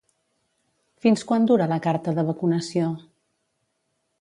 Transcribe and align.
Fins 1.03 1.25
quan 1.31 1.45
dura 1.51 1.67
la 1.73 1.79
carta 1.89 2.15
de 2.21 2.25
vacunació? 2.31 2.89